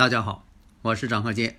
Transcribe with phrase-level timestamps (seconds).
[0.00, 0.46] 大家好，
[0.80, 1.58] 我是张鹤剑。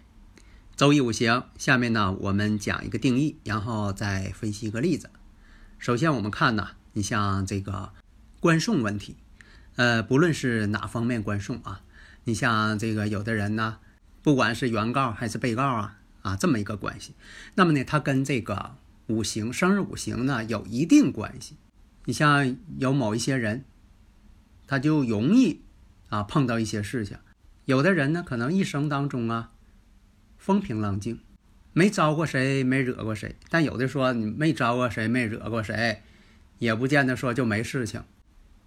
[0.76, 5.12] 周易五行，下面呢我们讲一个定义，然后再分析一个例子。
[5.77, 7.94] 首先我们看呢，你像这个
[8.40, 9.16] 官送问题，
[9.76, 11.84] 呃，不论是哪方面官送啊，
[12.23, 13.77] 你像这个有的人呢，
[14.23, 17.14] 不管是原告还是被告啊，啊这么一个关系，
[17.53, 21.58] 那么呢，它跟这个五行生日五行呢有一定关系。
[22.05, 23.66] 你像有某一些人，
[24.66, 25.61] 他就容易
[26.09, 27.20] 啊碰到一些事情。
[27.72, 29.53] 有的人呢，可能一生当中啊，
[30.38, 31.22] 风平浪静，
[31.72, 33.38] 没招过谁，没惹过谁。
[33.47, 36.02] 但有的说你没招过谁，没惹过谁，
[36.59, 38.03] 也不见得说就没事情。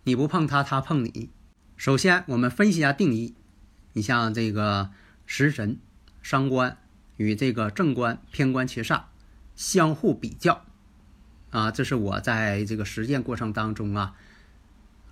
[0.04, 1.28] 你不碰他，他碰你。
[1.76, 3.34] 首先，我们分析一下定义。
[3.92, 4.88] 你像这个
[5.26, 5.78] 食神、
[6.22, 6.78] 伤官
[7.18, 9.02] 与这个正官、偏官、七煞
[9.54, 10.64] 相互比较
[11.50, 14.14] 啊，这是我在这个实践过程当中啊，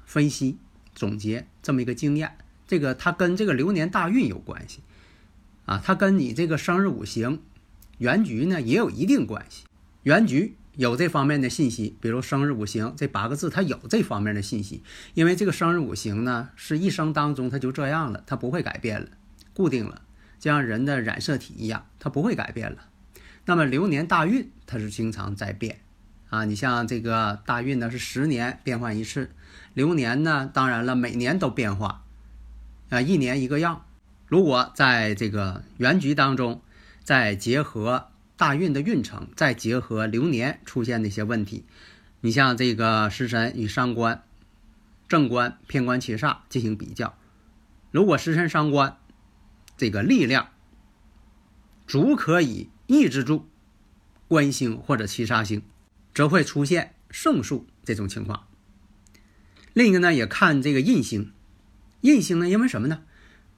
[0.06, 0.56] 分析
[0.94, 2.38] 总结这么一个经验。
[2.72, 4.80] 这个它跟这个流年大运有关系，
[5.66, 7.42] 啊，它跟你这个生日五行
[7.98, 9.64] 原局呢也有一定关系。
[10.04, 14.82] 原局有这方面的信息，比如生日五行这八个字，它有这方面的信息。
[15.12, 19.08] 因为这个生日五行呢是一生当中它就这样了，它不会改变了，
[19.52, 20.00] 固定了，
[20.38, 22.78] 就像人的染色体一样，它不会改变了。
[23.44, 25.80] 那么流年大运它是经常在变，
[26.30, 29.30] 啊，你像这个大运呢是十年变换一次，
[29.74, 31.98] 流年呢当然了每年都变化。
[32.92, 33.86] 啊，一年一个样。
[34.26, 36.60] 如果在这个原局当中，
[37.02, 41.64] 再结合大运的运程，再结合流年出现的一些问题，
[42.20, 44.22] 你像这个食神与伤官、
[45.08, 47.14] 正官、偏官、七煞进行比较，
[47.90, 48.98] 如果食神伤官
[49.78, 50.50] 这个力量
[51.86, 53.48] 足可以抑制住
[54.28, 55.62] 官星或者七杀星，
[56.12, 58.46] 则会出现胜数这种情况。
[59.72, 61.32] 另一个呢，也看这个印星。
[62.02, 62.48] 印星呢？
[62.48, 63.02] 因为什么呢？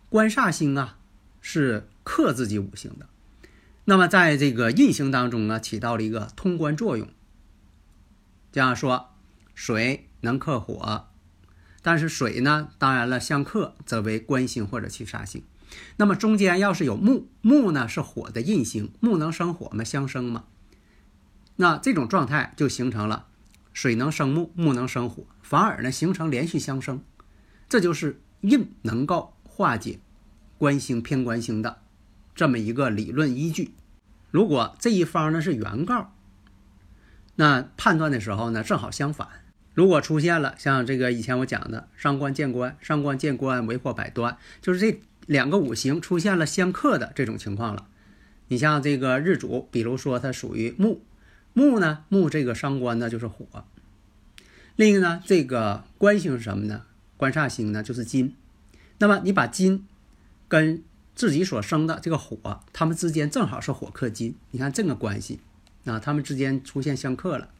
[0.09, 0.97] 官煞星啊，
[1.41, 3.09] 是克自己五行的。
[3.87, 7.09] 那么在这个印星当中呢，起到了一个通关作用。
[8.53, 9.11] 这样说，
[9.55, 11.09] 水能克火，
[11.83, 15.43] 但是水呢，当然了，相克则为官星或者七煞星。
[15.97, 19.83] 那么中间要是有木，木呢是火的印星，木能生火吗？
[19.83, 20.45] 相生吗？
[21.57, 23.27] 那这种状态就形成了
[23.73, 27.03] 水能生木，木能生火，反而呢形成连续相生，
[27.69, 28.21] 这就是。
[28.45, 29.99] 印能够化解
[30.59, 31.79] 官星偏官星的
[32.35, 33.73] 这么一个理论依据。
[34.31, 36.13] 如果这一方呢是原告，
[37.37, 39.29] 那判断的时候呢正好相反。
[39.73, 47.87] 如果出现了像这个以前我讲的伤官见官、伤官见官为祸百端，就是这两个五行出现了相克的这种情况了。
[48.49, 51.01] 你像这个日主，比如说它属于木，
[51.55, 53.65] 木呢木这个伤官呢就是火。
[54.77, 56.83] 另一个呢这个官星是什么呢？
[57.17, 58.35] 官煞星呢，就是金。
[58.99, 59.87] 那么你把金
[60.49, 60.83] 跟
[61.15, 64.37] 自己所生的这个火，他们之间正好是火克金。
[64.53, 65.41] 你看这个关系
[65.85, 67.51] 啊，他们之间出现相克了。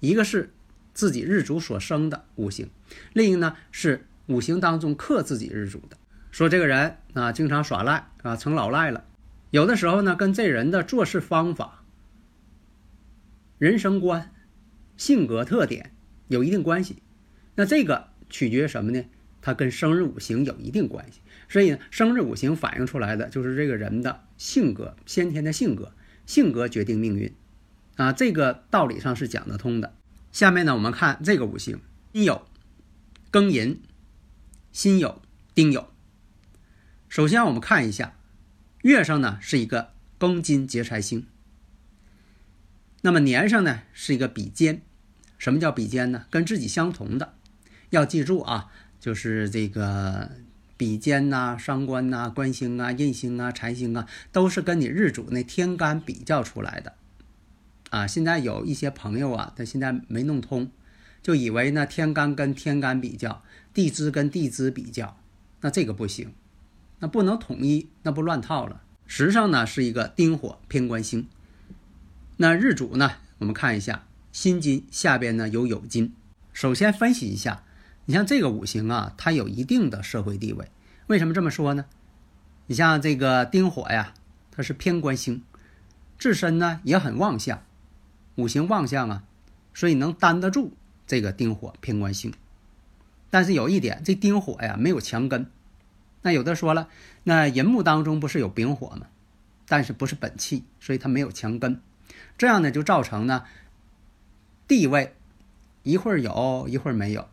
[0.00, 0.52] 一个是
[0.94, 2.70] 自己日主所生的五行，
[3.12, 5.96] 另一个呢是五行当中克自己日主的。
[6.30, 9.04] 说这个人啊，经常耍赖啊，成老赖了。
[9.50, 11.82] 有的时候呢，跟这人的做事方法、
[13.58, 14.32] 人生观、
[14.96, 15.92] 性格特点
[16.28, 17.02] 有一定关系。
[17.56, 18.11] 那这个。
[18.32, 19.04] 取决于什么呢？
[19.40, 25.92] 它跟生日五行有一定关系，所以呢，生日五行反映出来的就是这个人的性格，先天的性格，
[26.26, 27.34] 性格决定命运，
[27.96, 29.94] 啊，这个道理上是讲得通的。
[30.30, 31.80] 下面呢，我们看这个五行：
[32.12, 32.42] 辛酉、
[33.30, 33.80] 庚寅、
[34.70, 35.16] 辛酉、
[35.54, 35.86] 丁酉。
[37.08, 38.16] 首先我们看一下，
[38.82, 41.26] 月上呢是一个庚金劫财星，
[43.00, 44.82] 那么年上呢是一个比肩。
[45.36, 46.26] 什么叫比肩呢？
[46.30, 47.34] 跟自己相同的。
[47.92, 50.30] 要记住啊，就是这个
[50.78, 56.94] 比肩呐、伤官呐、官星啊、印星啊、财星啊，都是跟你日主那天干比较出来的
[57.90, 58.06] 啊。
[58.06, 60.70] 现在有一些朋友啊，他现在没弄通，
[61.22, 63.42] 就以为呢天干跟天干比较，
[63.74, 65.18] 地支跟地支比较，
[65.60, 66.32] 那这个不行，
[67.00, 68.80] 那不能统一，那不乱套了。
[69.06, 71.28] 时上呢是一个丁火偏官星。
[72.38, 76.14] 那日主呢，我们看一下辛金下边呢有酉金。
[76.54, 77.62] 首先分析一下，
[78.04, 80.68] 你像这个五行啊，它有一定的社会地位。
[81.06, 81.84] 为什么这么说呢？
[82.66, 84.14] 你像这个丁火呀，
[84.50, 85.42] 它是偏官星，
[86.18, 87.62] 自身呢也很旺相，
[88.36, 89.24] 五行旺相啊，
[89.74, 90.72] 所以能担得住
[91.06, 92.32] 这个丁火偏官星。
[93.30, 95.50] 但是有一点，这丁火呀没有强根。
[96.22, 96.88] 那有的说了，
[97.24, 99.06] 那寅木当中不是有丙火吗？
[99.66, 101.80] 但是不是本气，所以它没有强根。
[102.36, 103.44] 这样呢就造成呢
[104.68, 105.14] 地位
[105.82, 107.28] 一会儿有一会儿没有，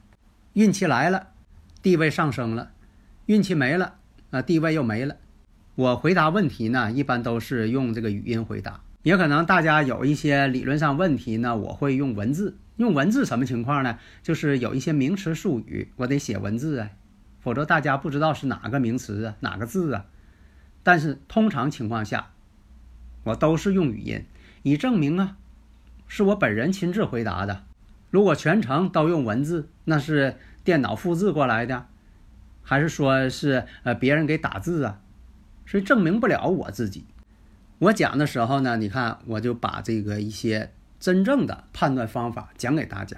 [0.60, 1.28] 运气来了，
[1.82, 2.72] 地位上升了；
[3.28, 3.96] 运气没了，
[4.30, 5.16] 啊地位又没了。
[5.76, 12.58] 我回答问题呢，一般都是用这个语音回答，也可能大家有一些理论上问题呢，我会用文字。
[12.76, 14.00] 用文字什么情况呢？
[14.22, 16.90] 就是有一些名词术语，我得写文字啊，
[17.40, 20.08] 否则大家不知道是哪个名词啊，哪个字啊。
[20.84, 22.32] 但是通常情况下，
[23.24, 24.26] 我都是用语音，
[24.64, 25.38] 以证明啊，
[26.10, 27.64] 是我本人亲自回答的。
[28.10, 31.88] 如果全程都用文字，那是电脑复制过来的，
[32.62, 35.02] 还是说是呃别人给打字啊？
[35.66, 37.06] 所以证明不了我自己。
[37.80, 40.72] 我讲的时候呢，你看我就把这个一些。
[41.00, 43.16] 真正的判断方法讲给大家，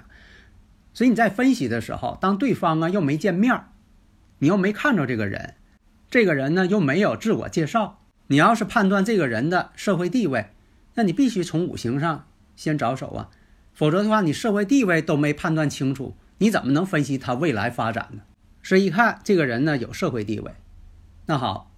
[0.94, 3.60] 所以你在分析的时候，当对方啊又没见面
[4.38, 5.56] 你又没看着这个人，
[6.08, 7.98] 这个人呢又没有自我介绍，
[8.28, 10.50] 你要是判断这个人的社会地位，
[10.94, 13.30] 那你必须从五行上先着手啊，
[13.74, 18.22] 否则的话，你社会地位都没判断清楚，你怎么能分析他未来发展呢？
[18.62, 20.52] 所以一看这个人呢有社会地位，
[21.26, 21.72] 那好，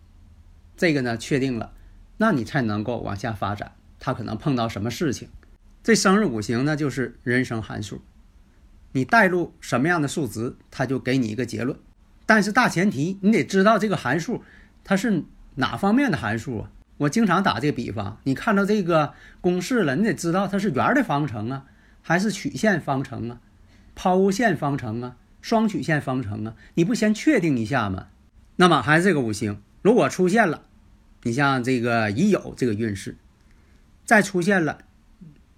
[0.77, 1.73] 这个呢确定了，
[2.19, 5.29] 那你才能够往下发展，他可能碰到什么事情。
[5.83, 8.03] 这生日五行呢，就是人生函数，
[8.93, 11.79] 你带入什么样的数值，它就给你一个结论。
[12.27, 14.43] 但是大前提，你得知道这个函数
[14.83, 15.25] 它是
[15.57, 16.71] 哪方面的函数啊？
[16.97, 21.65] 我经常打这个比方，你看到这个公式了，你得知道它是圆的方程啊，
[22.07, 23.41] 还是曲线方程啊，
[23.95, 26.55] 抛物线方程啊，双曲线方程啊？
[26.75, 28.09] 你不先确定一下吗？
[28.57, 30.67] 那么还是这个五行，如果出现了，
[31.23, 33.17] 你像这个乙酉这个运势，
[34.05, 34.85] 再出现了。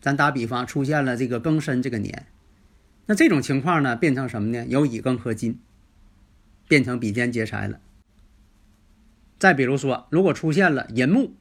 [0.00, 2.26] 咱打比方，出现了这个庚申这个年，
[3.06, 4.64] 那这种情况呢，变成什么呢？
[4.68, 5.58] 有乙庚合金，
[6.68, 7.80] 变成比肩劫财了。
[9.40, 11.34] 再比如说，如果出现了寅木，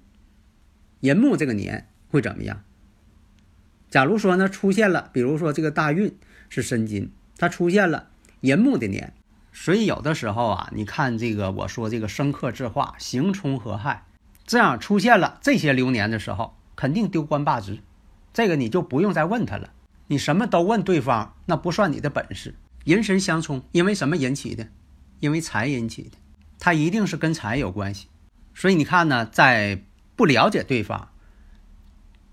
[1.01, 2.63] 寅木这个年会怎么样？
[3.96, 6.18] 假如说呢，出现了，比如说这个大运
[6.50, 8.10] 是申金，它出现了
[8.42, 9.14] 寅木的年，
[9.54, 14.04] 所以有的时候啊，你看这个我说这个生克制化，刑冲合害，
[14.46, 17.80] 这样出现了这些流年的时候，肯定丢官罢职。
[18.34, 19.70] 这个你就不用再问他了，
[20.08, 22.54] 你什么都问对方，那不算你的本事。
[22.84, 24.68] 人神相冲，因为什么引起的？
[25.22, 26.18] 因为财引起的，
[26.60, 28.08] 他一定是跟财有关系。
[28.54, 29.82] 所以你看呢，在
[30.18, 31.08] 不了解对方，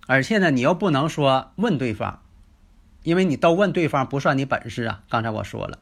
[0.06, 2.22] 而且呢，你又不能说问对方，
[3.02, 5.02] 因为你都问对方不算你本事啊。
[5.08, 5.78] 刚才我说了，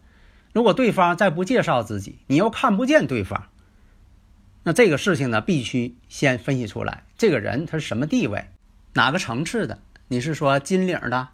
[0.53, 3.49] 如果对方再不介绍自己，你又看不见对方，
[4.63, 8.47] 那这个事情呢，必须先分析出来，这个人他是什么地位，
[8.93, 9.79] 哪个层次的。
[10.09, 11.29] 你是说金领的，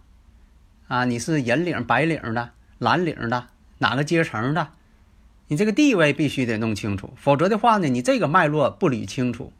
[0.86, 1.04] 啊？
[1.06, 3.48] 你是银领、白领的、蓝领的，
[3.78, 4.68] 哪个阶层的？
[5.48, 9.52] 你这个地位必须得弄清楚，否则的话呢，你这个脉络不捋清楚，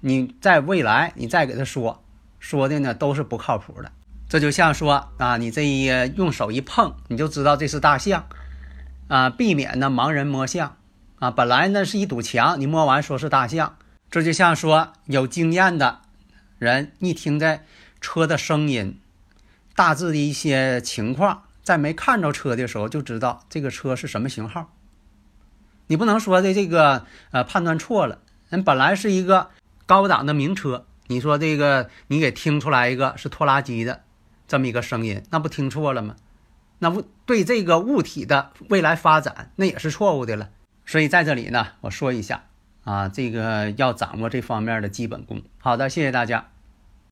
[0.00, 2.02] 你在未来你再给他说
[2.40, 3.92] 说的呢都是不靠谱的。
[4.28, 5.84] 这就像说啊，你这一
[6.16, 8.26] 用手一碰，你就知道这是大象，
[9.06, 10.76] 啊，避免呢盲人摸象，
[11.20, 13.76] 啊，本来呢是一堵墙，你摸完说是大象。
[14.10, 16.00] 这就像说有经验的
[16.58, 17.64] 人，一听在。
[18.02, 18.98] 车的声音，
[19.76, 24.72] 大致的一些情况，在没看着车的时候就知道这个车是什么型号。
[25.86, 29.50] 你不能说的这个呃判断错了，人本来是一个
[29.84, 34.04] 高档的名车，你说这个你给听出来一个是拖拉机的
[34.46, 36.14] 这么一个声音，那不听错了吗？
[36.78, 40.50] 那不对这个物体的未来发展那也是错误的了。
[40.86, 42.44] 所以在这里呢，我说一下
[42.84, 45.42] 啊，这个要掌握这方面的基本功。
[45.58, 46.49] 好的，谢谢大家。